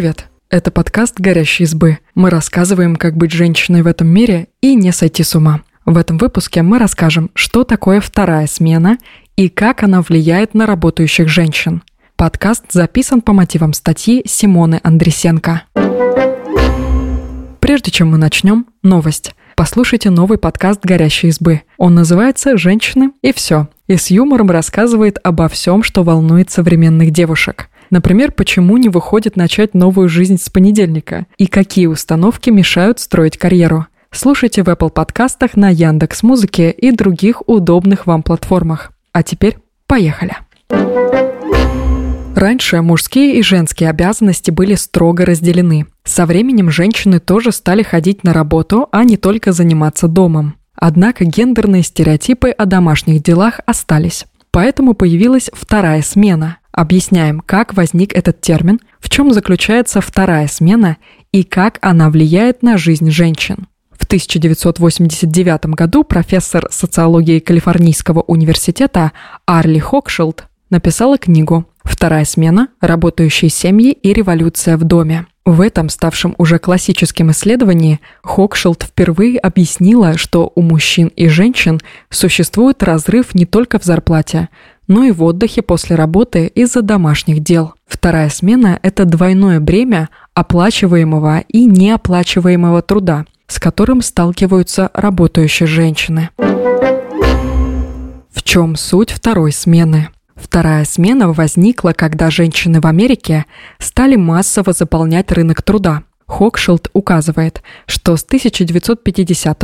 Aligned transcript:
Привет! 0.00 0.28
Это 0.48 0.70
подкаст 0.70 1.20
«Горящие 1.20 1.66
избы». 1.66 1.98
Мы 2.14 2.30
рассказываем, 2.30 2.96
как 2.96 3.18
быть 3.18 3.32
женщиной 3.32 3.82
в 3.82 3.86
этом 3.86 4.08
мире 4.08 4.48
и 4.62 4.74
не 4.74 4.92
сойти 4.92 5.22
с 5.22 5.34
ума. 5.34 5.60
В 5.84 5.98
этом 5.98 6.16
выпуске 6.16 6.62
мы 6.62 6.78
расскажем, 6.78 7.30
что 7.34 7.64
такое 7.64 8.00
вторая 8.00 8.46
смена 8.46 8.96
и 9.36 9.50
как 9.50 9.82
она 9.82 10.00
влияет 10.00 10.54
на 10.54 10.64
работающих 10.64 11.28
женщин. 11.28 11.82
Подкаст 12.16 12.72
записан 12.72 13.20
по 13.20 13.34
мотивам 13.34 13.74
статьи 13.74 14.22
Симоны 14.26 14.80
Андресенко. 14.82 15.64
Прежде 17.60 17.90
чем 17.90 18.12
мы 18.12 18.16
начнем, 18.16 18.68
новость. 18.82 19.34
Послушайте 19.54 20.08
новый 20.08 20.38
подкаст 20.38 20.82
«Горящие 20.82 21.28
избы». 21.28 21.60
Он 21.76 21.94
называется 21.94 22.56
«Женщины 22.56 23.10
и 23.20 23.34
все». 23.34 23.68
И 23.86 23.98
с 23.98 24.10
юмором 24.10 24.50
рассказывает 24.50 25.18
обо 25.22 25.46
всем, 25.48 25.82
что 25.82 26.04
волнует 26.04 26.50
современных 26.50 27.10
девушек. 27.10 27.68
Например, 27.90 28.30
почему 28.30 28.76
не 28.76 28.88
выходит 28.88 29.36
начать 29.36 29.74
новую 29.74 30.08
жизнь 30.08 30.38
с 30.38 30.48
понедельника 30.48 31.26
и 31.38 31.46
какие 31.46 31.86
установки 31.86 32.48
мешают 32.50 33.00
строить 33.00 33.36
карьеру. 33.36 33.86
Слушайте 34.12 34.62
в 34.62 34.68
Apple 34.68 34.90
подкастах 34.90 35.56
на 35.56 35.68
Яндекс 35.70 36.22
Музыке 36.22 36.70
и 36.70 36.92
других 36.92 37.48
удобных 37.48 38.06
вам 38.06 38.22
платформах. 38.22 38.92
А 39.12 39.22
теперь 39.22 39.58
поехали. 39.86 40.36
Раньше 42.36 42.80
мужские 42.80 43.38
и 43.38 43.42
женские 43.42 43.90
обязанности 43.90 44.52
были 44.52 44.74
строго 44.74 45.26
разделены. 45.26 45.86
Со 46.04 46.26
временем 46.26 46.70
женщины 46.70 47.18
тоже 47.18 47.50
стали 47.50 47.82
ходить 47.82 48.22
на 48.22 48.32
работу, 48.32 48.88
а 48.92 49.04
не 49.04 49.16
только 49.16 49.52
заниматься 49.52 50.06
домом. 50.06 50.54
Однако 50.74 51.24
гендерные 51.24 51.82
стереотипы 51.82 52.50
о 52.50 52.66
домашних 52.66 53.22
делах 53.22 53.60
остались. 53.66 54.26
Поэтому 54.52 54.94
появилась 54.94 55.50
вторая 55.52 56.02
смена. 56.02 56.59
Объясняем, 56.72 57.40
как 57.40 57.74
возник 57.74 58.16
этот 58.16 58.40
термин, 58.40 58.80
в 59.00 59.08
чем 59.08 59.32
заключается 59.32 60.00
вторая 60.00 60.46
смена 60.46 60.98
и 61.32 61.42
как 61.42 61.78
она 61.82 62.10
влияет 62.10 62.62
на 62.62 62.78
жизнь 62.78 63.10
женщин. 63.10 63.66
В 63.92 64.04
1989 64.04 65.66
году 65.66 66.04
профессор 66.04 66.68
социологии 66.70 67.38
Калифорнийского 67.38 68.20
университета 68.22 69.12
Арли 69.46 69.78
Хокшилд 69.78 70.44
написала 70.70 71.18
книгу 71.18 71.66
«Вторая 71.84 72.24
смена. 72.24 72.68
Работающие 72.80 73.50
семьи 73.50 73.92
и 73.92 74.12
революция 74.12 74.76
в 74.76 74.84
доме». 74.84 75.26
В 75.44 75.62
этом, 75.62 75.88
ставшем 75.88 76.34
уже 76.38 76.58
классическим 76.58 77.30
исследовании, 77.30 78.00
Хокшилд 78.22 78.84
впервые 78.84 79.38
объяснила, 79.38 80.16
что 80.16 80.52
у 80.54 80.62
мужчин 80.62 81.08
и 81.08 81.28
женщин 81.28 81.80
существует 82.10 82.82
разрыв 82.82 83.34
не 83.34 83.46
только 83.46 83.78
в 83.78 83.84
зарплате, 83.84 84.48
но 84.90 85.04
и 85.04 85.12
в 85.12 85.22
отдыхе 85.22 85.62
после 85.62 85.94
работы 85.94 86.48
из-за 86.48 86.82
домашних 86.82 87.44
дел. 87.44 87.74
Вторая 87.86 88.28
смена– 88.28 88.80
это 88.82 89.04
двойное 89.04 89.60
бремя 89.60 90.08
оплачиваемого 90.34 91.44
и 91.46 91.64
неоплачиваемого 91.64 92.82
труда, 92.82 93.24
с 93.46 93.60
которым 93.60 94.02
сталкиваются 94.02 94.90
работающие 94.92 95.68
женщины. 95.68 96.30
В 96.36 98.42
чем 98.42 98.74
суть 98.74 99.12
второй 99.12 99.52
смены? 99.52 100.08
Вторая 100.34 100.84
смена 100.84 101.32
возникла, 101.32 101.92
когда 101.92 102.28
женщины 102.28 102.80
в 102.80 102.86
Америке 102.86 103.46
стали 103.78 104.16
массово 104.16 104.72
заполнять 104.72 105.30
рынок 105.30 105.62
труда. 105.62 106.02
Хокшилд 106.30 106.88
указывает, 106.92 107.62
что 107.86 108.16
с 108.16 108.22
1950 108.22 109.58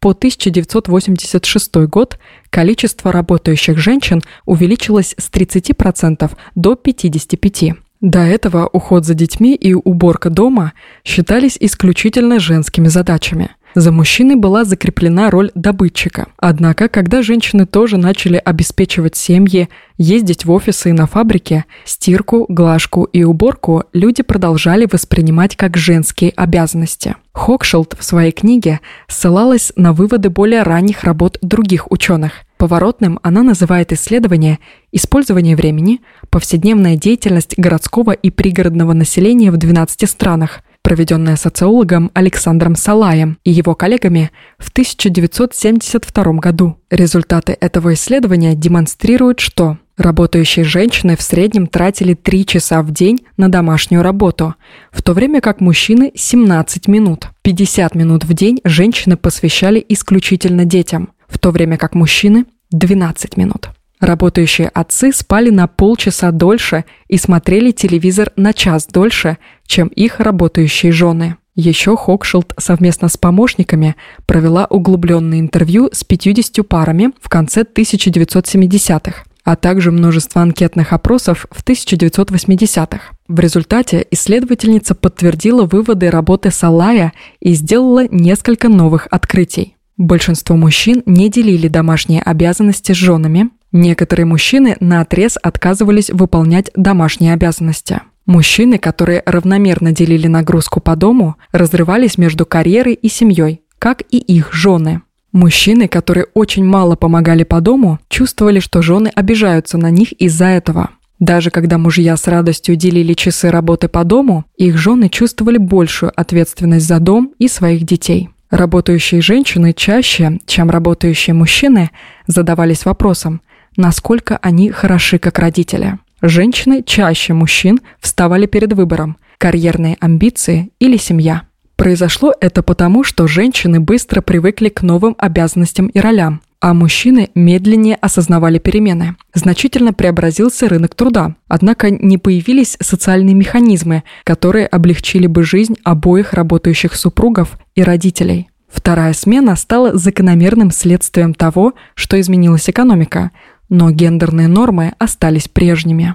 по 0.00 0.10
1986 0.10 1.76
год 1.86 2.18
количество 2.50 3.12
работающих 3.12 3.78
женщин 3.78 4.22
увеличилось 4.44 5.14
с 5.16 5.30
30% 5.30 6.30
до 6.56 6.72
55%. 6.72 7.76
До 8.00 8.20
этого 8.20 8.68
уход 8.72 9.04
за 9.04 9.14
детьми 9.14 9.54
и 9.54 9.74
уборка 9.74 10.30
дома 10.30 10.72
считались 11.04 11.56
исключительно 11.58 12.38
женскими 12.38 12.88
задачами. 12.88 13.50
За 13.74 13.92
мужчиной 13.92 14.36
была 14.36 14.64
закреплена 14.64 15.30
роль 15.30 15.50
добытчика. 15.54 16.28
Однако, 16.36 16.88
когда 16.88 17.22
женщины 17.22 17.66
тоже 17.66 17.96
начали 17.96 18.40
обеспечивать 18.42 19.16
семьи, 19.16 19.68
ездить 19.96 20.44
в 20.44 20.50
офисы 20.50 20.90
и 20.90 20.92
на 20.92 21.06
фабрике, 21.06 21.64
стирку, 21.84 22.46
глажку 22.48 23.04
и 23.04 23.22
уборку 23.24 23.84
люди 23.92 24.22
продолжали 24.22 24.88
воспринимать 24.90 25.56
как 25.56 25.76
женские 25.76 26.32
обязанности. 26.34 27.16
Хокшилд 27.32 27.94
в 27.98 28.02
своей 28.02 28.32
книге 28.32 28.80
ссылалась 29.06 29.72
на 29.76 29.92
выводы 29.92 30.30
более 30.30 30.62
ранних 30.62 31.04
работ 31.04 31.38
других 31.42 31.90
ученых. 31.92 32.32
Поворотным 32.56 33.20
она 33.22 33.44
называет 33.44 33.92
исследование 33.92 34.58
использование 34.90 35.54
времени, 35.54 36.00
повседневная 36.30 36.96
деятельность 36.96 37.54
городского 37.56 38.10
и 38.10 38.30
пригородного 38.30 38.94
населения 38.94 39.52
в 39.52 39.56
12 39.56 40.10
странах, 40.10 40.62
проведенная 40.88 41.36
социологом 41.36 42.10
Александром 42.14 42.74
Салаем 42.74 43.36
и 43.44 43.50
его 43.50 43.74
коллегами 43.74 44.30
в 44.58 44.70
1972 44.70 46.32
году. 46.38 46.78
Результаты 46.88 47.54
этого 47.60 47.92
исследования 47.92 48.54
демонстрируют, 48.54 49.38
что 49.38 49.76
Работающие 49.98 50.64
женщины 50.64 51.16
в 51.16 51.22
среднем 51.22 51.66
тратили 51.66 52.14
3 52.14 52.46
часа 52.46 52.82
в 52.82 52.92
день 52.92 53.26
на 53.36 53.48
домашнюю 53.50 54.00
работу, 54.00 54.54
в 54.92 55.02
то 55.02 55.12
время 55.12 55.40
как 55.40 55.60
мужчины 55.60 56.12
17 56.14 56.86
минут. 56.86 57.26
50 57.42 57.96
минут 57.96 58.24
в 58.24 58.32
день 58.32 58.60
женщины 58.62 59.16
посвящали 59.16 59.84
исключительно 59.88 60.64
детям, 60.64 61.10
в 61.26 61.40
то 61.40 61.50
время 61.50 61.76
как 61.78 61.96
мужчины 61.96 62.46
12 62.70 63.36
минут. 63.36 63.70
Работающие 64.00 64.68
отцы 64.68 65.12
спали 65.12 65.50
на 65.50 65.66
полчаса 65.66 66.30
дольше 66.30 66.84
и 67.08 67.18
смотрели 67.18 67.72
телевизор 67.72 68.32
на 68.36 68.52
час 68.52 68.86
дольше, 68.86 69.38
чем 69.66 69.88
их 69.88 70.20
работающие 70.20 70.92
жены. 70.92 71.36
Еще 71.56 71.96
Хокшилд 71.96 72.54
совместно 72.56 73.08
с 73.08 73.16
помощниками 73.16 73.96
провела 74.26 74.66
углубленное 74.70 75.40
интервью 75.40 75.90
с 75.92 76.04
50 76.04 76.66
парами 76.68 77.10
в 77.20 77.28
конце 77.28 77.62
1970-х, 77.62 79.24
а 79.42 79.56
также 79.56 79.90
множество 79.90 80.40
анкетных 80.40 80.92
опросов 80.92 81.46
в 81.50 81.64
1980-х. 81.64 83.00
В 83.26 83.40
результате 83.40 84.06
исследовательница 84.12 84.94
подтвердила 84.94 85.64
выводы 85.64 86.10
работы 86.10 86.52
Салая 86.52 87.12
и 87.40 87.54
сделала 87.54 88.06
несколько 88.06 88.68
новых 88.68 89.08
открытий. 89.10 89.74
Большинство 89.96 90.54
мужчин 90.54 91.02
не 91.06 91.28
делили 91.28 91.66
домашние 91.66 92.22
обязанности 92.22 92.92
с 92.92 92.96
женами, 92.96 93.50
Некоторые 93.72 94.26
мужчины 94.26 94.76
на 94.80 95.02
отрез 95.02 95.36
отказывались 95.42 96.10
выполнять 96.10 96.70
домашние 96.74 97.34
обязанности. 97.34 98.00
Мужчины, 98.24 98.78
которые 98.78 99.22
равномерно 99.26 99.92
делили 99.92 100.26
нагрузку 100.26 100.80
по 100.80 100.96
дому, 100.96 101.36
разрывались 101.52 102.18
между 102.18 102.46
карьерой 102.46 102.94
и 102.94 103.08
семьей, 103.08 103.62
как 103.78 104.02
и 104.10 104.18
их 104.18 104.52
жены. 104.52 105.02
Мужчины, 105.32 105.88
которые 105.88 106.26
очень 106.34 106.64
мало 106.64 106.96
помогали 106.96 107.44
по 107.44 107.60
дому, 107.60 107.98
чувствовали, 108.08 108.60
что 108.60 108.80
жены 108.80 109.10
обижаются 109.14 109.76
на 109.76 109.90
них 109.90 110.12
из-за 110.12 110.46
этого. 110.46 110.90
Даже 111.18 111.50
когда 111.50 111.78
мужья 111.78 112.16
с 112.16 112.26
радостью 112.26 112.76
делили 112.76 113.12
часы 113.12 113.50
работы 113.50 113.88
по 113.88 114.04
дому, 114.04 114.44
их 114.56 114.78
жены 114.78 115.08
чувствовали 115.08 115.58
большую 115.58 116.12
ответственность 116.14 116.86
за 116.86 117.00
дом 117.00 117.34
и 117.38 117.48
своих 117.48 117.84
детей. 117.84 118.30
Работающие 118.50 119.20
женщины 119.20 119.74
чаще, 119.74 120.38
чем 120.46 120.70
работающие 120.70 121.34
мужчины, 121.34 121.90
задавались 122.26 122.86
вопросом, 122.86 123.42
насколько 123.78 124.36
они 124.42 124.70
хороши 124.70 125.18
как 125.18 125.38
родители. 125.38 125.98
Женщины 126.20 126.82
чаще 126.84 127.32
мужчин 127.32 127.80
вставали 128.00 128.44
перед 128.44 128.74
выбором– 128.74 129.16
карьерные 129.38 129.96
амбиции 130.00 130.70
или 130.80 130.96
семья. 130.98 131.42
Произошло 131.76 132.34
это 132.40 132.64
потому, 132.64 133.04
что 133.04 133.28
женщины 133.28 133.78
быстро 133.78 134.20
привыкли 134.20 134.68
к 134.68 134.82
новым 134.82 135.14
обязанностям 135.16 135.86
и 135.86 136.00
ролям, 136.00 136.40
а 136.60 136.74
мужчины 136.74 137.30
медленнее 137.36 137.94
осознавали 137.94 138.58
перемены. 138.58 139.14
Значительно 139.32 139.92
преобразился 139.92 140.68
рынок 140.68 140.96
труда, 140.96 141.36
однако 141.46 141.88
не 141.90 142.18
появились 142.18 142.76
социальные 142.80 143.36
механизмы, 143.36 144.02
которые 144.24 144.66
облегчили 144.66 145.28
бы 145.28 145.44
жизнь 145.44 145.76
обоих 145.84 146.32
работающих 146.32 146.96
супругов 146.96 147.56
и 147.76 147.84
родителей. 147.84 148.50
Вторая 148.68 149.12
смена 149.12 149.54
стала 149.54 149.96
закономерным 149.96 150.72
следствием 150.72 151.32
того, 151.32 151.74
что 151.94 152.20
изменилась 152.20 152.68
экономика– 152.68 153.30
но 153.68 153.90
гендерные 153.90 154.48
нормы 154.48 154.92
остались 154.98 155.48
прежними. 155.48 156.14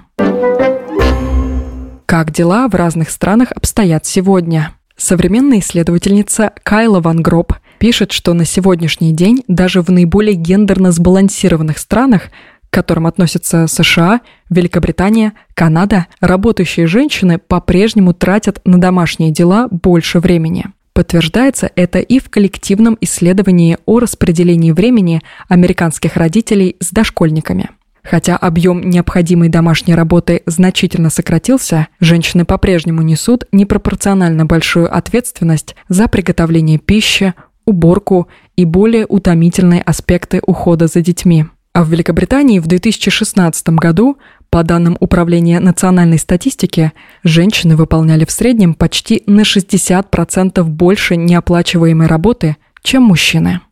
Как 2.06 2.30
дела 2.30 2.68
в 2.68 2.74
разных 2.74 3.10
странах 3.10 3.50
обстоят 3.52 4.06
сегодня? 4.06 4.72
Современная 4.96 5.58
исследовательница 5.58 6.52
Кайла 6.62 7.00
Ван 7.00 7.22
Гроб 7.22 7.54
пишет, 7.78 8.12
что 8.12 8.34
на 8.34 8.44
сегодняшний 8.44 9.12
день 9.12 9.42
даже 9.48 9.82
в 9.82 9.88
наиболее 9.88 10.34
гендерно 10.34 10.92
сбалансированных 10.92 11.78
странах, 11.78 12.30
к 12.70 12.72
которым 12.72 13.06
относятся 13.06 13.66
США, 13.66 14.20
Великобритания, 14.50 15.32
Канада, 15.54 16.06
работающие 16.20 16.86
женщины 16.86 17.38
по-прежнему 17.38 18.14
тратят 18.14 18.60
на 18.64 18.80
домашние 18.80 19.32
дела 19.32 19.68
больше 19.70 20.20
времени. 20.20 20.66
Подтверждается 20.94 21.70
это 21.74 21.98
и 21.98 22.20
в 22.20 22.30
коллективном 22.30 22.96
исследовании 23.00 23.78
о 23.84 23.98
распределении 23.98 24.70
времени 24.70 25.22
американских 25.48 26.16
родителей 26.16 26.76
с 26.78 26.92
дошкольниками. 26.92 27.70
Хотя 28.04 28.36
объем 28.36 28.88
необходимой 28.88 29.48
домашней 29.48 29.96
работы 29.96 30.42
значительно 30.46 31.10
сократился, 31.10 31.88
женщины 31.98 32.44
по-прежнему 32.44 33.02
несут 33.02 33.44
непропорционально 33.50 34.46
большую 34.46 34.94
ответственность 34.94 35.74
за 35.88 36.06
приготовление 36.06 36.78
пищи, 36.78 37.34
уборку 37.64 38.28
и 38.56 38.64
более 38.64 39.06
утомительные 39.06 39.82
аспекты 39.82 40.40
ухода 40.46 40.86
за 40.86 41.00
детьми. 41.00 41.46
А 41.72 41.82
в 41.82 41.88
Великобритании 41.88 42.60
в 42.60 42.68
2016 42.68 43.70
году, 43.70 44.18
по 44.54 44.62
данным 44.62 44.96
Управления 45.00 45.58
национальной 45.58 46.16
статистики, 46.16 46.92
женщины 47.24 47.74
выполняли 47.74 48.24
в 48.24 48.30
среднем 48.30 48.74
почти 48.74 49.24
на 49.26 49.40
60% 49.40 50.62
больше 50.62 51.16
неоплачиваемой 51.16 52.06
работы, 52.06 52.56
чем 52.80 53.02
мужчины. 53.02 53.62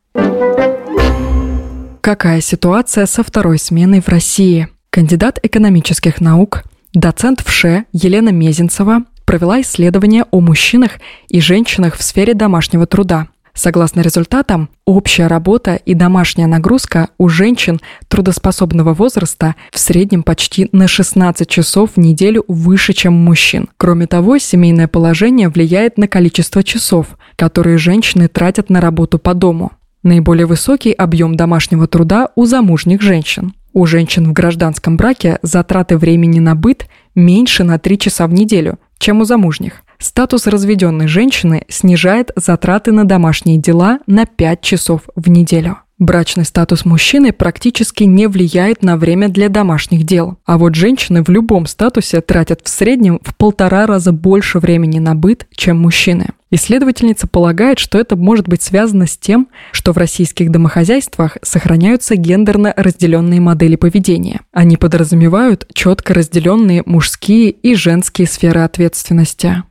Какая 2.01 2.41
ситуация 2.41 3.07
со 3.07 3.23
второй 3.23 3.61
сменой 3.61 4.01
в 4.01 4.09
России? 4.09 4.67
Кандидат 4.91 5.39
экономических 5.45 6.21
наук, 6.21 6.65
доцент 6.93 7.43
в 7.43 7.53
ШЕ 7.53 7.85
Елена 7.93 8.31
Мезенцева 8.31 9.05
провела 9.25 9.61
исследование 9.61 10.25
о 10.33 10.41
мужчинах 10.41 10.99
и 11.29 11.41
женщинах 11.41 11.97
в 11.97 12.03
сфере 12.03 12.35
домашнего 12.35 12.89
труда. 12.89 13.29
Согласно 13.55 14.01
результатам, 14.01 14.71
общая 14.87 15.27
работа 15.27 15.75
и 15.75 15.95
домашняя 15.95 16.47
нагрузка 16.47 17.09
у 17.19 17.29
женщин 17.29 17.81
трудоспособного 18.09 18.95
возраста 18.95 19.57
в 19.71 19.79
среднем 19.79 20.23
почти 20.23 20.69
на 20.73 20.89
16 20.89 21.49
часов 21.49 21.91
в 21.95 21.99
неделю 21.99 22.45
выше, 22.49 22.95
чем 22.95 23.13
мужчин. 23.13 23.69
Кроме 23.77 24.07
того, 24.07 24.39
семейное 24.39 24.89
положение 24.89 25.51
влияет 25.51 25.99
на 25.99 26.09
количество 26.09 26.63
часов, 26.63 27.19
которые 27.37 27.77
женщины 27.77 28.29
тратят 28.29 28.71
на 28.71 28.81
работу 28.81 29.19
по 29.19 29.35
дому. 29.35 29.73
Наиболее 30.03 30.47
высокий 30.47 30.93
объем 30.93 31.37
домашнего 31.37 31.87
труда 31.87 32.31
у 32.35 32.47
замужних 32.47 33.03
женщин. 33.03 33.55
У 33.75 33.87
женщин 33.87 34.29
в 34.29 34.33
гражданском 34.33 34.97
браке 34.97 35.39
затраты 35.43 35.97
времени 35.97 36.41
на 36.41 36.55
быт 36.55 36.89
меньше 37.15 37.65
на 37.65 37.79
3 37.79 37.99
часа 37.99 38.27
в 38.27 38.33
неделю, 38.33 38.79
чем 38.99 39.21
у 39.21 39.25
замужних. 39.25 39.83
Статус 40.03 40.49
разведенной 40.49 41.07
женщины 41.07 41.65
снижает 41.69 42.33
затраты 42.35 42.91
на 42.91 43.05
домашние 43.05 43.59
дела 43.59 44.01
на 44.09 44.27
5 44.27 44.61
часов 44.61 45.03
в 45.15 45.31
неделю. 45.31 45.79
Брачный 46.03 46.45
статус 46.45 46.85
мужчины 46.85 47.33
практически 47.33 48.03
не 48.03 48.27
влияет 48.27 48.83
на 48.83 48.97
время 48.97 49.29
для 49.29 49.49
домашних 49.49 50.03
дел. 50.03 50.37
А 50.45 50.59
вот 50.59 50.75
женщины 50.75 51.23
в 51.23 51.29
любом 51.29 51.67
статусе 51.67 52.21
тратят 52.21 52.61
в 52.65 52.69
среднем 52.69 53.21
в 53.23 53.37
полтора 53.37 53.87
раза 53.87 54.11
больше 54.11 54.59
времени 54.59 54.99
на 54.99 55.15
быт, 55.15 55.47
чем 55.55 55.79
мужчины. 55.79 56.31
Исследовательница 56.51 57.29
полагает, 57.29 57.79
что 57.79 58.01
это 58.01 58.17
может 58.17 58.49
быть 58.49 58.63
связано 58.63 59.07
с 59.07 59.17
тем, 59.17 59.47
что 59.71 59.93
в 59.93 59.97
российских 59.97 60.51
домохозяйствах 60.51 61.39
сохраняются 61.43 62.17
гендерно 62.17 62.75
разделенные 62.77 63.41
модели 63.41 63.77
поведения. 63.77 64.41
Они 64.53 64.77
подразумевают 64.77 65.69
четко 65.73 66.15
разделенные 66.15 66.83
мужские 66.85 67.51
и 67.51 67.77
женские 67.77 68.27
сферы 68.27 68.63
ответственности. 68.63 69.63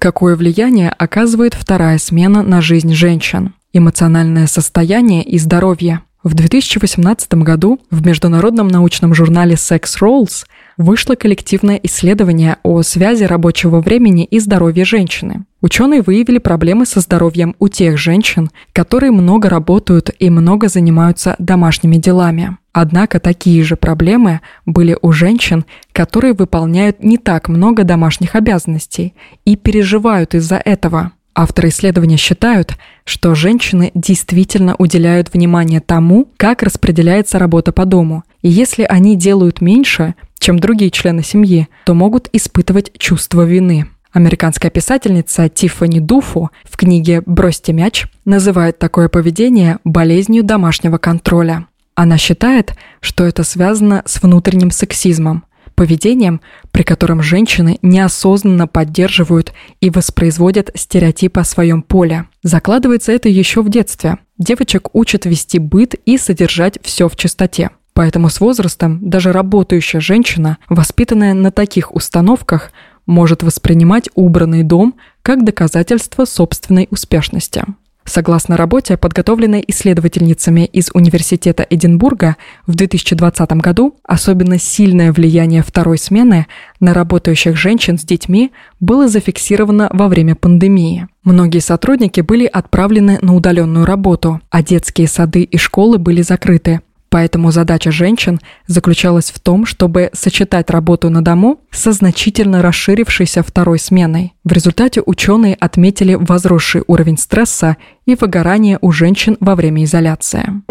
Какое 0.00 0.34
влияние 0.34 0.90
оказывает 0.90 1.54
вторая 1.54 1.98
смена 1.98 2.42
на 2.42 2.60
жизнь 2.60 2.92
женщин? 2.92 3.54
Эмоциональное 3.72 4.46
состояние 4.46 5.22
и 5.22 5.38
здоровье. 5.38 6.02
В 6.22 6.34
2018 6.34 7.34
году 7.34 7.80
в 7.90 8.06
международном 8.06 8.68
научном 8.68 9.12
журнале 9.12 9.54
Sex 9.54 9.82
Roles 10.00 10.44
вышло 10.76 11.16
коллективное 11.16 11.80
исследование 11.82 12.58
о 12.62 12.82
связи 12.82 13.24
рабочего 13.24 13.80
времени 13.80 14.24
и 14.24 14.38
здоровья 14.38 14.84
женщины. 14.84 15.44
Ученые 15.60 16.00
выявили 16.00 16.38
проблемы 16.38 16.86
со 16.86 17.00
здоровьем 17.00 17.56
у 17.58 17.66
тех 17.66 17.98
женщин, 17.98 18.50
которые 18.72 19.10
много 19.10 19.48
работают 19.48 20.10
и 20.16 20.30
много 20.30 20.68
занимаются 20.68 21.34
домашними 21.40 21.96
делами. 21.96 22.56
Однако 22.72 23.18
такие 23.18 23.64
же 23.64 23.74
проблемы 23.74 24.40
были 24.64 24.96
у 25.02 25.10
женщин, 25.10 25.64
которые 25.92 26.34
выполняют 26.34 27.02
не 27.02 27.18
так 27.18 27.48
много 27.48 27.82
домашних 27.82 28.36
обязанностей 28.36 29.14
и 29.44 29.56
переживают 29.56 30.36
из-за 30.36 30.56
этого. 30.56 31.12
Авторы 31.34 31.68
исследования 31.68 32.18
считают, 32.18 32.76
что 33.04 33.34
женщины 33.34 33.90
действительно 33.94 34.74
уделяют 34.76 35.32
внимание 35.32 35.80
тому, 35.80 36.28
как 36.36 36.62
распределяется 36.62 37.38
работа 37.38 37.72
по 37.72 37.86
дому, 37.86 38.24
и 38.42 38.50
если 38.50 38.82
они 38.82 39.16
делают 39.16 39.60
меньше, 39.60 40.14
чем 40.38 40.58
другие 40.58 40.90
члены 40.90 41.22
семьи, 41.22 41.68
то 41.86 41.94
могут 41.94 42.28
испытывать 42.32 42.92
чувство 42.98 43.42
вины. 43.42 43.86
Американская 44.12 44.70
писательница 44.70 45.48
Тиффани 45.48 46.00
Дуфу 46.00 46.50
в 46.64 46.76
книге 46.76 47.22
«Бросьте 47.24 47.72
мяч» 47.72 48.06
называет 48.26 48.78
такое 48.78 49.08
поведение 49.08 49.78
болезнью 49.84 50.42
домашнего 50.44 50.98
контроля. 50.98 51.66
Она 51.94 52.18
считает, 52.18 52.74
что 53.00 53.24
это 53.24 53.42
связано 53.42 54.02
с 54.04 54.20
внутренним 54.22 54.70
сексизмом, 54.70 55.44
поведением, 55.82 56.40
при 56.70 56.84
котором 56.84 57.22
женщины 57.22 57.80
неосознанно 57.82 58.68
поддерживают 58.68 59.52
и 59.80 59.90
воспроизводят 59.90 60.70
стереотипы 60.76 61.40
о 61.40 61.44
своем 61.44 61.82
поле. 61.82 62.26
Закладывается 62.44 63.10
это 63.10 63.28
еще 63.28 63.62
в 63.62 63.68
детстве. 63.68 64.18
Девочек 64.38 64.94
учат 64.94 65.24
вести 65.26 65.58
быт 65.58 65.96
и 66.06 66.18
содержать 66.18 66.78
все 66.82 67.08
в 67.08 67.16
чистоте. 67.16 67.70
Поэтому 67.94 68.28
с 68.28 68.38
возрастом 68.38 69.00
даже 69.02 69.32
работающая 69.32 69.98
женщина, 69.98 70.58
воспитанная 70.68 71.34
на 71.34 71.50
таких 71.50 71.92
установках, 71.92 72.70
может 73.04 73.42
воспринимать 73.42 74.08
убранный 74.14 74.62
дом 74.62 74.94
как 75.22 75.44
доказательство 75.44 76.26
собственной 76.26 76.86
успешности. 76.92 77.64
Согласно 78.04 78.56
работе, 78.56 78.96
подготовленной 78.96 79.64
исследовательницами 79.68 80.64
из 80.64 80.90
Университета 80.92 81.64
Эдинбурга, 81.68 82.36
в 82.66 82.74
2020 82.74 83.52
году 83.52 83.96
особенно 84.02 84.58
сильное 84.58 85.12
влияние 85.12 85.62
второй 85.62 85.98
смены 85.98 86.46
на 86.80 86.94
работающих 86.94 87.56
женщин 87.56 87.98
с 87.98 88.02
детьми 88.02 88.52
было 88.80 89.08
зафиксировано 89.08 89.88
во 89.92 90.08
время 90.08 90.34
пандемии. 90.34 91.06
Многие 91.22 91.60
сотрудники 91.60 92.20
были 92.20 92.46
отправлены 92.46 93.18
на 93.22 93.36
удаленную 93.36 93.86
работу, 93.86 94.40
а 94.50 94.62
детские 94.62 95.06
сады 95.06 95.42
и 95.42 95.56
школы 95.56 95.98
были 95.98 96.22
закрыты, 96.22 96.80
Поэтому 97.12 97.50
задача 97.50 97.92
женщин 97.92 98.40
заключалась 98.66 99.30
в 99.30 99.38
том, 99.38 99.66
чтобы 99.66 100.08
сочетать 100.14 100.70
работу 100.70 101.10
на 101.10 101.22
дому 101.22 101.60
со 101.70 101.92
значительно 101.92 102.62
расширившейся 102.62 103.42
второй 103.42 103.78
сменой. 103.78 104.32
В 104.44 104.52
результате 104.52 105.02
ученые 105.04 105.54
отметили 105.56 106.14
возросший 106.14 106.84
уровень 106.86 107.18
стресса 107.18 107.76
и 108.06 108.14
выгорания 108.14 108.78
у 108.80 108.92
женщин 108.92 109.36
во 109.40 109.56
время 109.56 109.84
изоляции. 109.84 110.62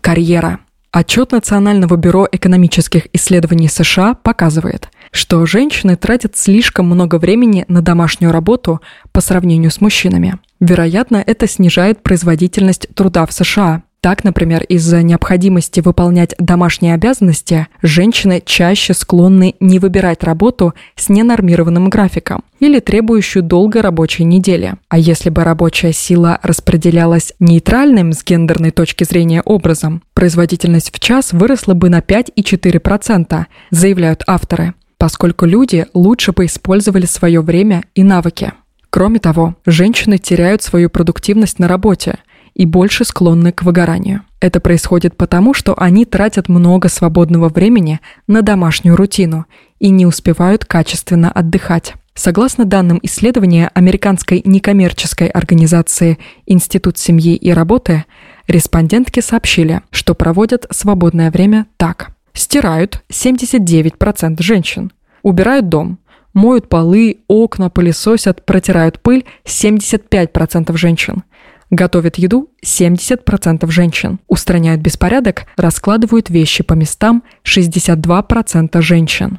Карьера. 0.00 0.58
Отчет 0.90 1.30
Национального 1.30 1.94
бюро 1.94 2.26
экономических 2.32 3.06
исследований 3.12 3.68
США 3.68 4.14
показывает, 4.14 4.88
что 5.12 5.46
женщины 5.46 5.94
тратят 5.94 6.36
слишком 6.36 6.86
много 6.86 7.18
времени 7.20 7.64
на 7.68 7.80
домашнюю 7.80 8.32
работу 8.32 8.80
по 9.12 9.20
сравнению 9.20 9.70
с 9.70 9.80
мужчинами. 9.80 10.34
Вероятно, 10.58 11.22
это 11.24 11.46
снижает 11.46 12.02
производительность 12.02 12.88
труда 12.96 13.24
в 13.26 13.32
США, 13.32 13.84
так, 14.00 14.22
например, 14.22 14.62
из-за 14.62 15.02
необходимости 15.02 15.80
выполнять 15.80 16.34
домашние 16.38 16.94
обязанности, 16.94 17.66
женщины 17.82 18.40
чаще 18.44 18.94
склонны 18.94 19.56
не 19.58 19.80
выбирать 19.80 20.22
работу 20.22 20.74
с 20.94 21.08
ненормированным 21.08 21.90
графиком 21.90 22.44
или 22.60 22.78
требующую 22.78 23.42
долгой 23.42 23.82
рабочей 23.82 24.22
недели. 24.22 24.74
А 24.88 24.98
если 24.98 25.30
бы 25.30 25.42
рабочая 25.42 25.92
сила 25.92 26.38
распределялась 26.42 27.32
нейтральным 27.40 28.12
с 28.12 28.24
гендерной 28.24 28.70
точки 28.70 29.02
зрения 29.02 29.42
образом, 29.42 30.02
производительность 30.14 30.94
в 30.94 31.00
час 31.00 31.32
выросла 31.32 31.74
бы 31.74 31.88
на 31.88 31.98
5,4%, 31.98 33.46
заявляют 33.70 34.22
авторы, 34.28 34.74
поскольку 34.96 35.44
люди 35.44 35.86
лучше 35.92 36.30
бы 36.32 36.46
использовали 36.46 37.06
свое 37.06 37.40
время 37.40 37.82
и 37.96 38.04
навыки. 38.04 38.52
Кроме 38.90 39.18
того, 39.18 39.56
женщины 39.66 40.18
теряют 40.18 40.62
свою 40.62 40.88
продуктивность 40.88 41.58
на 41.58 41.66
работе– 41.66 42.18
и 42.58 42.66
больше 42.66 43.04
склонны 43.04 43.52
к 43.52 43.62
выгоранию. 43.62 44.22
Это 44.40 44.60
происходит 44.60 45.16
потому, 45.16 45.54
что 45.54 45.74
они 45.80 46.04
тратят 46.04 46.48
много 46.48 46.88
свободного 46.88 47.48
времени 47.48 48.00
на 48.26 48.42
домашнюю 48.42 48.96
рутину 48.96 49.46
и 49.78 49.88
не 49.88 50.04
успевают 50.04 50.66
качественно 50.66 51.32
отдыхать. 51.32 51.94
Согласно 52.14 52.64
данным 52.64 52.98
исследования 53.02 53.70
американской 53.74 54.42
некоммерческой 54.44 55.28
организации 55.28 56.18
Институт 56.46 56.98
семьи 56.98 57.36
и 57.36 57.52
работы, 57.52 58.04
респондентки 58.48 59.20
сообщили, 59.20 59.82
что 59.92 60.14
проводят 60.16 60.66
свободное 60.70 61.30
время 61.30 61.66
так. 61.76 62.10
Стирают 62.32 63.04
79% 63.08 64.42
женщин, 64.42 64.92
убирают 65.22 65.68
дом, 65.68 65.98
моют 66.34 66.68
полы, 66.68 67.18
окна, 67.28 67.70
пылесосят, 67.70 68.44
протирают 68.44 69.00
пыль 69.00 69.24
75% 69.44 70.76
женщин, 70.76 71.22
Готовят 71.70 72.16
еду 72.16 72.48
70% 72.64 73.70
женщин. 73.70 74.20
Устраняют 74.26 74.80
беспорядок, 74.80 75.44
раскладывают 75.56 76.30
вещи 76.30 76.62
по 76.62 76.72
местам 76.72 77.22
62% 77.44 78.80
женщин. 78.80 79.38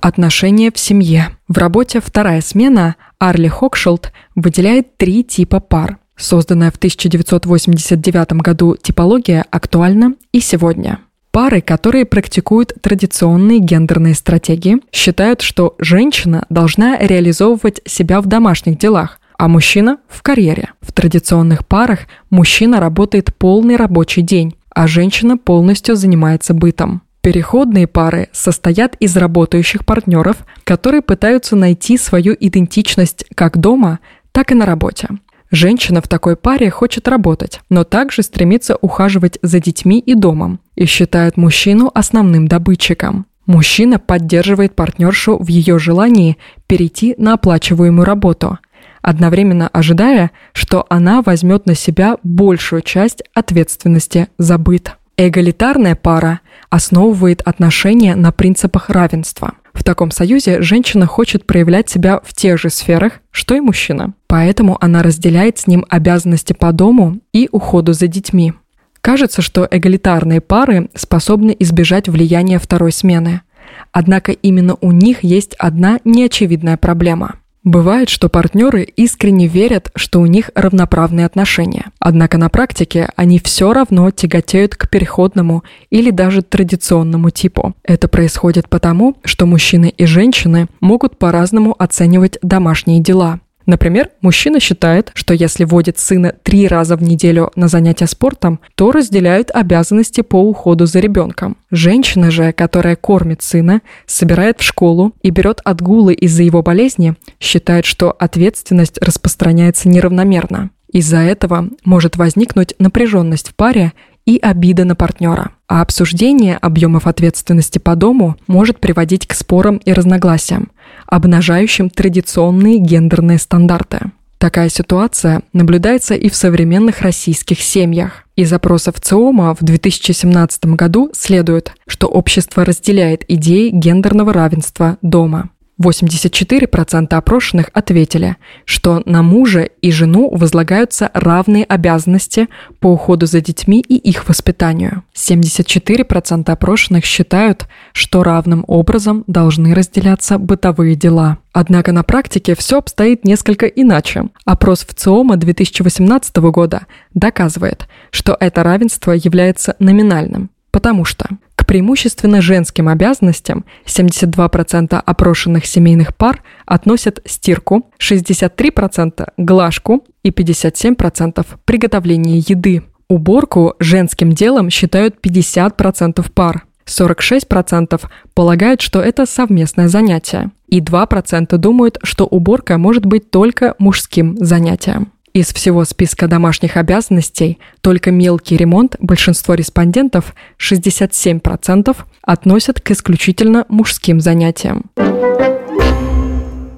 Отношения 0.00 0.72
в 0.72 0.78
семье. 0.78 1.28
В 1.46 1.58
работе 1.58 2.00
«Вторая 2.00 2.40
смена» 2.40 2.96
Арли 3.20 3.46
Хокшилд 3.46 4.12
выделяет 4.34 4.96
три 4.96 5.22
типа 5.22 5.60
пар. 5.60 5.98
Созданная 6.16 6.72
в 6.72 6.76
1989 6.76 8.32
году 8.32 8.76
типология 8.76 9.44
актуальна 9.50 10.14
и 10.32 10.40
сегодня. 10.40 10.98
Пары, 11.30 11.60
которые 11.60 12.04
практикуют 12.04 12.74
традиционные 12.82 13.58
гендерные 13.58 14.14
стратегии, 14.14 14.78
считают, 14.92 15.40
что 15.40 15.76
женщина 15.78 16.44
должна 16.50 16.98
реализовывать 16.98 17.80
себя 17.86 18.20
в 18.20 18.26
домашних 18.26 18.76
делах, 18.76 19.18
а 19.42 19.48
мужчина– 19.48 19.98
в 20.08 20.22
карьере. 20.22 20.68
В 20.80 20.92
традиционных 20.92 21.66
парах 21.66 22.02
мужчина 22.30 22.78
работает 22.78 23.34
полный 23.34 23.74
рабочий 23.74 24.22
день, 24.22 24.54
а 24.70 24.86
женщина 24.86 25.36
полностью 25.36 25.96
занимается 25.96 26.54
бытом. 26.54 27.02
Переходные 27.22 27.88
пары 27.88 28.28
состоят 28.30 28.94
из 29.00 29.16
работающих 29.16 29.84
партнеров, 29.84 30.36
которые 30.62 31.02
пытаются 31.02 31.56
найти 31.56 31.98
свою 31.98 32.36
идентичность 32.38 33.24
как 33.34 33.58
дома, 33.58 33.98
так 34.30 34.52
и 34.52 34.54
на 34.54 34.64
работе. 34.64 35.08
Женщина 35.50 36.00
в 36.00 36.06
такой 36.06 36.36
паре 36.36 36.70
хочет 36.70 37.08
работать, 37.08 37.62
но 37.68 37.82
также 37.82 38.22
стремится 38.22 38.76
ухаживать 38.80 39.40
за 39.42 39.58
детьми 39.58 39.98
и 39.98 40.14
домом 40.14 40.60
и 40.76 40.84
считает 40.84 41.36
мужчину 41.36 41.90
основным 41.92 42.46
добытчиком. 42.46 43.26
Мужчина 43.46 43.98
поддерживает 43.98 44.76
партнершу 44.76 45.36
в 45.36 45.48
ее 45.48 45.80
желании 45.80 46.36
перейти 46.68 47.16
на 47.18 47.32
оплачиваемую 47.32 48.04
работу, 48.04 48.60
одновременно 49.02 49.68
ожидая, 49.68 50.30
что 50.52 50.86
она 50.88 51.20
возьмет 51.22 51.66
на 51.66 51.74
себя 51.74 52.16
большую 52.22 52.82
часть 52.82 53.22
ответственности 53.34 54.28
за 54.38 54.56
быт. 54.56 54.92
Эгалитарная 55.18 55.94
пара 55.94 56.40
основывает 56.70 57.42
отношения 57.42 58.14
на 58.16 58.32
принципах 58.32 58.88
равенства. 58.88 59.52
В 59.74 59.84
таком 59.84 60.10
союзе 60.10 60.62
женщина 60.62 61.06
хочет 61.06 61.46
проявлять 61.46 61.88
себя 61.88 62.20
в 62.24 62.32
тех 62.34 62.58
же 62.58 62.70
сферах, 62.70 63.20
что 63.30 63.54
и 63.54 63.60
мужчина. 63.60 64.14
Поэтому 64.26 64.78
она 64.80 65.02
разделяет 65.02 65.58
с 65.58 65.66
ним 65.66 65.84
обязанности 65.88 66.52
по 66.52 66.72
дому 66.72 67.18
и 67.32 67.48
уходу 67.52 67.92
за 67.92 68.06
детьми. 68.06 68.54
Кажется, 69.00 69.42
что 69.42 69.66
эгалитарные 69.70 70.40
пары 70.40 70.88
способны 70.94 71.54
избежать 71.58 72.08
влияния 72.08 72.58
второй 72.58 72.92
смены. 72.92 73.42
Однако 73.90 74.32
именно 74.32 74.76
у 74.80 74.92
них 74.92 75.24
есть 75.24 75.54
одна 75.58 75.98
неочевидная 76.04 76.76
проблема– 76.76 77.36
Бывает, 77.64 78.08
что 78.08 78.28
партнеры 78.28 78.82
искренне 78.82 79.46
верят, 79.46 79.92
что 79.94 80.20
у 80.20 80.26
них 80.26 80.50
равноправные 80.56 81.26
отношения. 81.26 81.86
Однако 82.00 82.36
на 82.36 82.48
практике 82.48 83.10
они 83.14 83.38
все 83.38 83.72
равно 83.72 84.10
тяготеют 84.10 84.74
к 84.74 84.90
переходному 84.90 85.62
или 85.88 86.10
даже 86.10 86.42
традиционному 86.42 87.30
типу. 87.30 87.74
Это 87.84 88.08
происходит 88.08 88.68
потому, 88.68 89.16
что 89.24 89.46
мужчины 89.46 89.94
и 89.96 90.06
женщины 90.06 90.66
могут 90.80 91.18
по-разному 91.18 91.76
оценивать 91.78 92.38
домашние 92.42 93.00
дела. 93.00 93.38
Например, 93.66 94.10
мужчина 94.20 94.60
считает, 94.60 95.10
что 95.14 95.34
если 95.34 95.64
водит 95.64 95.98
сына 95.98 96.34
три 96.42 96.66
раза 96.66 96.96
в 96.96 97.02
неделю 97.02 97.50
на 97.54 97.68
занятия 97.68 98.06
спортом, 98.06 98.60
то 98.74 98.92
разделяют 98.92 99.50
обязанности 99.52 100.20
по 100.20 100.36
уходу 100.36 100.86
за 100.86 101.00
ребенком. 101.00 101.56
Женщина 101.70 102.30
же, 102.30 102.52
которая 102.52 102.96
кормит 102.96 103.42
сына, 103.42 103.82
собирает 104.06 104.60
в 104.60 104.62
школу 104.62 105.12
и 105.22 105.30
берет 105.30 105.60
отгулы 105.64 106.14
из-за 106.14 106.42
его 106.42 106.62
болезни, 106.62 107.14
считает, 107.40 107.84
что 107.84 108.10
ответственность 108.10 108.98
распространяется 109.00 109.88
неравномерно. 109.88 110.70
Из-за 110.92 111.18
этого 111.18 111.70
может 111.84 112.16
возникнуть 112.16 112.74
напряженность 112.78 113.48
в 113.48 113.54
паре 113.54 113.92
и 114.26 114.38
обида 114.38 114.84
на 114.84 114.94
партнера. 114.94 115.52
А 115.68 115.82
обсуждение 115.82 116.56
объемов 116.56 117.06
ответственности 117.06 117.78
по 117.78 117.96
дому 117.96 118.36
может 118.46 118.78
приводить 118.78 119.26
к 119.26 119.34
спорам 119.34 119.76
и 119.78 119.92
разногласиям, 119.92 120.70
обнажающим 121.06 121.90
традиционные 121.90 122.78
гендерные 122.78 123.38
стандарты. 123.38 124.12
Такая 124.42 124.70
ситуация 124.70 125.42
наблюдается 125.52 126.16
и 126.16 126.28
в 126.28 126.34
современных 126.34 127.02
российских 127.02 127.60
семьях. 127.60 128.24
Из 128.34 128.52
опросов 128.52 129.00
ЦИОМа 129.00 129.54
в 129.54 129.62
2017 129.62 130.64
году 130.74 131.12
следует, 131.14 131.72
что 131.86 132.08
общество 132.08 132.64
разделяет 132.64 133.24
идеи 133.28 133.70
гендерного 133.70 134.32
равенства 134.32 134.98
дома. 135.00 135.50
84% 135.80 137.14
опрошенных 137.14 137.70
ответили, 137.72 138.36
что 138.64 139.02
на 139.04 139.22
мужа 139.22 139.62
и 139.62 139.90
жену 139.90 140.30
возлагаются 140.30 141.10
равные 141.14 141.64
обязанности 141.64 142.48
по 142.78 142.88
уходу 142.88 143.26
за 143.26 143.40
детьми 143.40 143.80
и 143.80 143.96
их 143.96 144.28
воспитанию. 144.28 145.02
74% 145.14 146.50
опрошенных 146.50 147.04
считают, 147.04 147.66
что 147.92 148.22
равным 148.22 148.64
образом 148.68 149.24
должны 149.26 149.74
разделяться 149.74 150.38
бытовые 150.38 150.94
дела. 150.94 151.38
Однако 151.52 151.92
на 151.92 152.02
практике 152.02 152.54
все 152.54 152.78
обстоит 152.78 153.24
несколько 153.24 153.66
иначе. 153.66 154.24
Опрос 154.44 154.86
в 154.88 154.94
ЦИОМа 154.94 155.36
2018 155.36 156.36
года 156.36 156.86
доказывает, 157.14 157.88
что 158.10 158.36
это 158.38 158.62
равенство 158.62 159.12
является 159.12 159.76
номинальным, 159.78 160.50
потому 160.70 161.04
что 161.04 161.28
преимущественно 161.72 162.42
женским 162.42 162.86
обязанностям 162.86 163.64
72% 163.86 165.02
опрошенных 165.06 165.64
семейных 165.64 166.14
пар 166.14 166.42
относят 166.66 167.22
стирку, 167.24 167.90
63%– 167.98 169.26
глажку 169.38 170.04
и 170.22 170.28
57%– 170.28 171.46
приготовление 171.64 172.44
еды. 172.46 172.82
Уборку 173.08 173.72
женским 173.78 174.32
делом 174.32 174.68
считают 174.68 175.14
50% 175.24 176.30
пар. 176.34 176.66
46% 176.84 178.02
полагают, 178.34 178.82
что 178.82 179.00
это 179.00 179.24
совместное 179.24 179.88
занятие. 179.88 180.50
И 180.68 180.82
2% 180.82 181.56
думают, 181.56 181.96
что 182.02 182.26
уборка 182.26 182.76
может 182.76 183.06
быть 183.06 183.30
только 183.30 183.76
мужским 183.78 184.36
занятием. 184.38 185.10
Из 185.34 185.50
всего 185.54 185.86
списка 185.86 186.28
домашних 186.28 186.76
обязанностей 186.76 187.58
только 187.80 188.10
мелкий 188.10 188.58
ремонт 188.58 188.96
большинство 188.98 189.54
респондентов, 189.54 190.34
67%, 190.58 191.96
относят 192.20 192.82
к 192.82 192.90
исключительно 192.90 193.64
мужским 193.70 194.20
занятиям. 194.20 194.90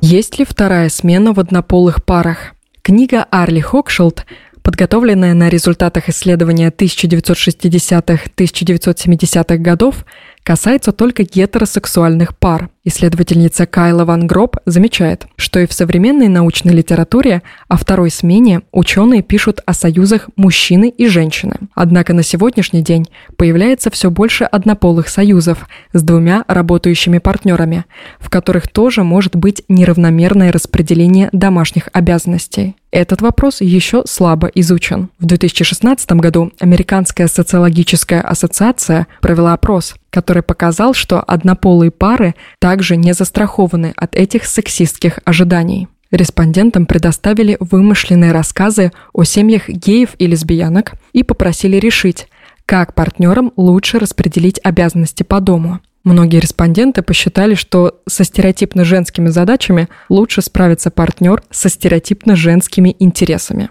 Есть 0.01 0.39
ли 0.39 0.45
вторая 0.45 0.89
смена 0.89 1.33
в 1.33 1.41
однополых 1.41 2.05
парах? 2.05 2.55
Книга 2.83 3.25
Арли 3.25 3.61
Хокшилд 3.61 4.25
подготовленная 4.65 5.35
на 5.35 5.49
результатах 5.51 6.09
исследования 6.09 6.71
1960-1970-х 6.71 9.59
годов, 9.59 10.07
касается 10.45 10.93
только 10.93 11.25
гетеросексуальных 11.25 12.37
пар. 12.37 12.69
Исследовательница 12.85 13.65
Кайла 13.65 14.05
Ван 14.05 14.27
Гроб 14.27 14.59
замечает, 14.67 15.27
что 15.37 15.59
и 15.59 15.67
в 15.67 15.73
современной 15.73 16.29
научной 16.29 16.75
литературе 16.75 17.43
о 17.67 17.79
второй 17.79 18.11
смене 18.11 18.61
ученые 18.73 19.23
пишут 19.23 19.63
о 19.65 19.73
союзах 19.73 20.29
мужчины 20.37 20.91
и 20.91 21.07
женщины. 21.09 21.57
Однако 21.75 22.13
на 22.13 22.23
сегодняшний 22.23 22.83
день 22.83 23.07
появляется 23.39 23.91
все 23.91 24.11
больше 24.11 24.45
однополых 24.45 25.09
союзов 25.09 25.67
с 25.95 26.03
двумя 26.03 26.45
работающими 26.47 27.19
партнерами, 27.19 27.87
в 28.21 28.29
которых 28.29 28.69
тоже 28.69 29.03
может 29.03 29.35
быть 29.35 29.63
неравномерное 29.69 30.53
распределение 30.53 31.31
домашних 31.33 31.89
обязанностей. 31.95 32.77
Этот 32.91 33.23
вопрос 33.23 33.61
еще 33.61 34.05
слабо 34.07 34.47
изучен. 34.55 35.09
В 35.19 35.25
2016 35.25 36.13
году 36.13 36.53
Американская 36.61 37.27
социологическая 37.27 38.21
ассоциация 38.21 39.09
провела 39.21 39.53
опрос, 39.55 39.97
который 40.15 40.45
показал, 40.45 40.95
что 40.95 41.21
однополые 41.21 41.91
пары 41.91 42.37
также 42.61 42.97
не 42.97 43.13
застрахованы 43.15 43.93
от 43.97 44.15
этих 44.15 44.47
сексистских 44.47 45.19
ожиданий. 45.25 45.89
Респондентам 46.13 46.87
предоставили 46.87 47.57
вымышленные 47.59 48.31
рассказы 48.31 48.93
о 49.13 49.25
семьях 49.25 49.69
геев 49.69 50.11
и 50.19 50.29
лесбиянок 50.29 50.93
и 51.13 51.25
попросили 51.25 51.79
решить, 51.79 52.29
как 52.65 52.95
партнерам 52.95 53.53
лучше 53.57 53.99
распределить 53.99 54.61
обязанности 54.63 55.25
по 55.25 55.41
дому. 55.41 55.81
Многие 56.05 56.39
респонденты 56.39 57.03
посчитали, 57.03 57.57
что 57.57 58.01
со 58.07 58.23
стереотипно 58.23 58.85
женскими 58.85 59.31
задачами 59.31 59.89
лучше 60.09 60.43
справится 60.43 60.93
партнер 60.93 61.43
со 61.51 61.69
стереотипно 61.69 62.37
женскими 62.37 62.95
интересами. 63.01 63.71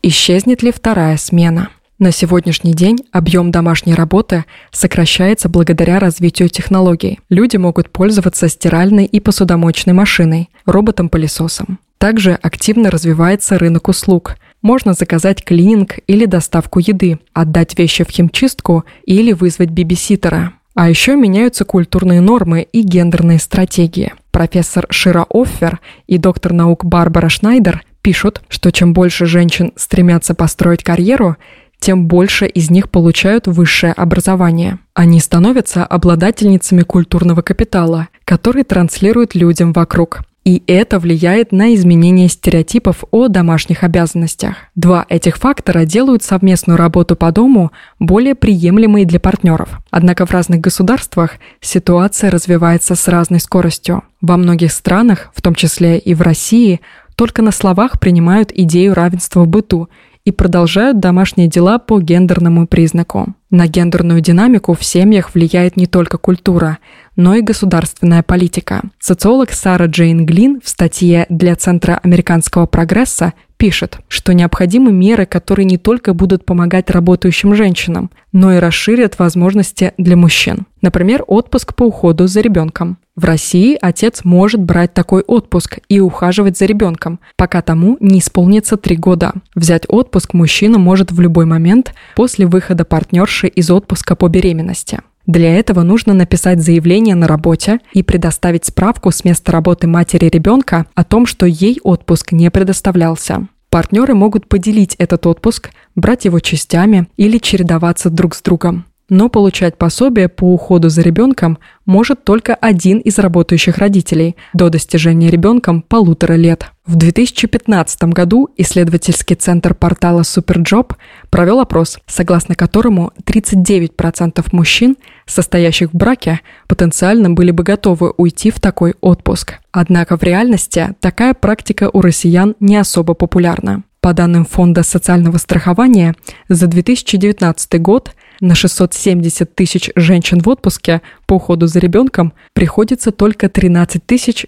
Исчезнет 0.00 0.62
ли 0.62 0.70
вторая 0.70 1.16
смена? 1.16 1.70
На 1.98 2.12
сегодняшний 2.12 2.74
день 2.74 2.98
объем 3.10 3.50
домашней 3.50 3.94
работы 3.94 4.44
сокращается 4.70 5.48
благодаря 5.48 5.98
развитию 5.98 6.48
технологий. 6.48 7.18
Люди 7.28 7.56
могут 7.56 7.90
пользоваться 7.90 8.48
стиральной 8.48 9.04
и 9.04 9.18
посудомоечной 9.18 9.94
машиной, 9.94 10.48
роботом-пылесосом. 10.64 11.80
Также 11.98 12.34
активно 12.34 12.92
развивается 12.92 13.58
рынок 13.58 13.88
услуг. 13.88 14.36
Можно 14.62 14.92
заказать 14.92 15.42
клининг 15.42 15.98
или 16.06 16.24
доставку 16.24 16.78
еды, 16.78 17.18
отдать 17.32 17.76
вещи 17.76 18.04
в 18.04 18.10
химчистку 18.10 18.84
или 19.04 19.32
вызвать 19.32 19.70
бибиситера. 19.70 20.52
А 20.76 20.88
еще 20.88 21.16
меняются 21.16 21.64
культурные 21.64 22.20
нормы 22.20 22.62
и 22.62 22.82
гендерные 22.82 23.40
стратегии. 23.40 24.12
Профессор 24.30 24.86
Шира 24.90 25.26
Оффер 25.28 25.80
и 26.06 26.16
доктор 26.18 26.52
наук 26.52 26.84
Барбара 26.84 27.28
Шнайдер 27.28 27.82
пишут, 28.02 28.42
что 28.48 28.70
чем 28.70 28.92
больше 28.92 29.26
женщин 29.26 29.72
стремятся 29.74 30.36
построить 30.36 30.84
карьеру, 30.84 31.36
тем 31.80 32.06
больше 32.06 32.46
из 32.46 32.70
них 32.70 32.90
получают 32.90 33.46
высшее 33.46 33.92
образование. 33.92 34.78
Они 34.94 35.20
становятся 35.20 35.84
обладательницами 35.84 36.82
культурного 36.82 37.42
капитала, 37.42 38.08
который 38.24 38.64
транслируют 38.64 39.34
людям 39.34 39.72
вокруг. 39.72 40.22
И 40.44 40.62
это 40.66 40.98
влияет 40.98 41.52
на 41.52 41.74
изменение 41.74 42.28
стереотипов 42.28 43.04
о 43.10 43.28
домашних 43.28 43.84
обязанностях. 43.84 44.54
Два 44.74 45.04
этих 45.10 45.36
фактора 45.36 45.84
делают 45.84 46.22
совместную 46.22 46.78
работу 46.78 47.16
по 47.16 47.30
дому 47.32 47.70
более 47.98 48.34
приемлемой 48.34 49.04
для 49.04 49.20
партнеров. 49.20 49.78
Однако 49.90 50.24
в 50.24 50.30
разных 50.30 50.60
государствах 50.60 51.32
ситуация 51.60 52.30
развивается 52.30 52.94
с 52.94 53.08
разной 53.08 53.40
скоростью. 53.40 54.04
Во 54.22 54.38
многих 54.38 54.72
странах, 54.72 55.30
в 55.34 55.42
том 55.42 55.54
числе 55.54 55.98
и 55.98 56.14
в 56.14 56.22
России, 56.22 56.80
только 57.14 57.42
на 57.42 57.50
словах 57.50 58.00
принимают 58.00 58.50
идею 58.50 58.94
равенства 58.94 59.40
в 59.40 59.48
быту 59.48 59.90
и 60.28 60.30
продолжают 60.30 61.00
домашние 61.00 61.48
дела 61.48 61.78
по 61.78 61.98
гендерному 61.98 62.66
признаку. 62.66 63.34
На 63.48 63.66
гендерную 63.66 64.20
динамику 64.20 64.74
в 64.74 64.84
семьях 64.84 65.32
влияет 65.32 65.78
не 65.78 65.86
только 65.86 66.18
культура, 66.18 66.76
но 67.16 67.34
и 67.34 67.40
государственная 67.40 68.22
политика. 68.22 68.82
Социолог 68.98 69.52
Сара 69.52 69.86
Джейн 69.86 70.26
Глин 70.26 70.60
в 70.62 70.68
статье 70.68 71.24
для 71.30 71.56
Центра 71.56 71.98
американского 72.02 72.66
прогресса 72.66 73.32
пишет, 73.58 73.98
что 74.08 74.32
необходимы 74.32 74.92
меры, 74.92 75.26
которые 75.26 75.66
не 75.66 75.76
только 75.76 76.14
будут 76.14 76.46
помогать 76.46 76.90
работающим 76.90 77.54
женщинам, 77.54 78.10
но 78.32 78.54
и 78.54 78.58
расширят 78.58 79.18
возможности 79.18 79.92
для 79.98 80.16
мужчин. 80.16 80.66
Например, 80.80 81.24
отпуск 81.26 81.74
по 81.74 81.82
уходу 81.82 82.26
за 82.26 82.40
ребенком. 82.40 82.98
В 83.16 83.24
России 83.24 83.76
отец 83.80 84.24
может 84.24 84.62
брать 84.62 84.94
такой 84.94 85.22
отпуск 85.22 85.80
и 85.88 85.98
ухаживать 85.98 86.56
за 86.56 86.66
ребенком, 86.66 87.18
пока 87.36 87.62
тому 87.62 87.96
не 88.00 88.20
исполнится 88.20 88.76
три 88.76 88.96
года. 88.96 89.32
Взять 89.56 89.84
отпуск 89.88 90.34
мужчина 90.34 90.78
может 90.78 91.10
в 91.10 91.20
любой 91.20 91.44
момент 91.44 91.94
после 92.14 92.46
выхода 92.46 92.84
партнерши 92.84 93.48
из 93.48 93.70
отпуска 93.70 94.14
по 94.14 94.28
беременности. 94.28 95.00
Для 95.28 95.54
этого 95.54 95.82
нужно 95.82 96.14
написать 96.14 96.62
заявление 96.62 97.14
на 97.14 97.28
работе 97.28 97.80
и 97.92 98.02
предоставить 98.02 98.64
справку 98.64 99.10
с 99.10 99.24
места 99.24 99.52
работы 99.52 99.86
матери 99.86 100.24
ребенка 100.24 100.86
о 100.94 101.04
том, 101.04 101.26
что 101.26 101.44
ей 101.44 101.78
отпуск 101.84 102.32
не 102.32 102.50
предоставлялся. 102.50 103.46
Партнеры 103.68 104.14
могут 104.14 104.48
поделить 104.48 104.94
этот 104.94 105.26
отпуск, 105.26 105.70
брать 105.94 106.24
его 106.24 106.40
частями 106.40 107.08
или 107.18 107.36
чередоваться 107.36 108.08
друг 108.08 108.34
с 108.34 108.40
другом 108.40 108.86
но 109.08 109.28
получать 109.28 109.78
пособие 109.78 110.28
по 110.28 110.52
уходу 110.52 110.88
за 110.88 111.02
ребенком 111.02 111.58
может 111.86 112.24
только 112.24 112.54
один 112.54 112.98
из 112.98 113.18
работающих 113.18 113.78
родителей 113.78 114.36
до 114.52 114.68
достижения 114.68 115.30
ребенком 115.30 115.82
полутора 115.82 116.34
лет. 116.34 116.70
В 116.84 116.96
2015 116.96 118.04
году 118.04 118.48
исследовательский 118.56 119.36
центр 119.36 119.74
портала 119.74 120.22
Superjob 120.22 120.94
провел 121.30 121.60
опрос, 121.60 121.98
согласно 122.06 122.54
которому 122.54 123.12
39% 123.24 124.46
мужчин, 124.52 124.96
состоящих 125.26 125.92
в 125.92 125.96
браке, 125.96 126.40
потенциально 126.66 127.30
были 127.30 127.50
бы 127.50 127.62
готовы 127.62 128.12
уйти 128.16 128.50
в 128.50 128.60
такой 128.60 128.94
отпуск. 129.00 129.54
Однако 129.70 130.16
в 130.16 130.22
реальности 130.22 130.94
такая 131.00 131.34
практика 131.34 131.90
у 131.92 132.00
россиян 132.00 132.54
не 132.60 132.76
особо 132.76 133.14
популярна. 133.14 133.82
По 134.00 134.14
данным 134.14 134.44
Фонда 134.44 134.84
социального 134.84 135.38
страхования, 135.38 136.14
за 136.48 136.68
2019 136.68 137.82
год 137.82 138.12
на 138.40 138.54
670 138.54 139.54
тысяч 139.54 139.90
женщин 139.96 140.40
в 140.40 140.48
отпуске 140.48 141.02
по 141.26 141.34
уходу 141.34 141.66
за 141.66 141.78
ребенком 141.78 142.32
приходится 142.52 143.12
только 143.12 143.48
13 143.48 144.02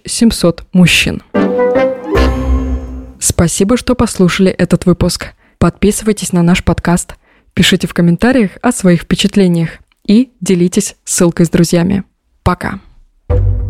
700 0.05 0.65
мужчин. 0.73 1.23
Спасибо, 3.19 3.77
что 3.77 3.95
послушали 3.95 4.51
этот 4.51 4.87
выпуск. 4.87 5.35
Подписывайтесь 5.59 6.33
на 6.33 6.43
наш 6.43 6.65
подкаст, 6.65 7.17
пишите 7.53 7.87
в 7.87 7.95
комментариях 7.95 8.53
о 8.63 8.73
своих 8.73 9.03
впечатлениях 9.03 9.79
и 10.07 10.31
делитесь 10.41 10.97
ссылкой 11.05 11.47
с 11.47 11.51
друзьями. 11.51 12.05
Пока! 12.43 12.81
thank 13.29 13.70